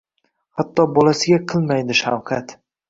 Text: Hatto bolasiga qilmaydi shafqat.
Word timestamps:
Hatto 0.61 0.87
bolasiga 0.95 1.41
qilmaydi 1.53 2.03
shafqat. 2.05 2.59